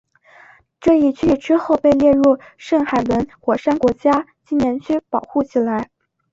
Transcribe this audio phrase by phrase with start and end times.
[0.79, 5.91] 这一区域之后被列入圣海伦火山国家纪念区保护起来。